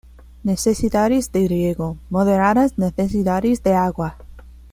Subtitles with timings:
[0.43, 4.17] Necesidades de riego: Moderadas necesidades de agua.